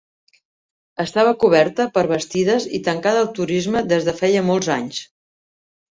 Estava 1.03 1.33
coberta 1.43 1.85
per 1.97 2.05
bastides 2.13 2.67
i 2.79 2.81
tancada 2.89 3.21
al 3.27 3.31
turisme 3.41 3.87
des 3.93 4.09
de 4.09 4.19
feia 4.23 4.45
molts 4.53 4.75
anys. 4.81 5.03